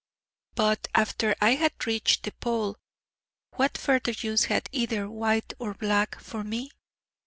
[0.55, 2.75] But after I had reached the Pole,
[3.53, 6.71] what further use had either White or Black for me?